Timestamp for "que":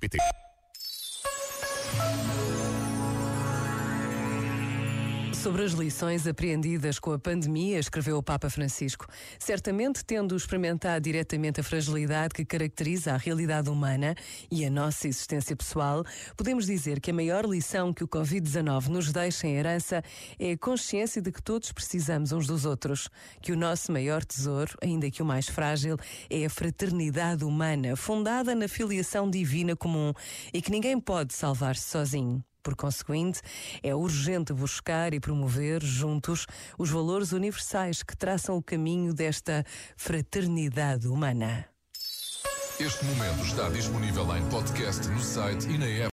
12.34-12.44, 17.00-17.12, 17.94-18.02, 21.30-21.40, 23.40-23.52, 25.08-25.22, 30.60-30.72, 38.02-38.16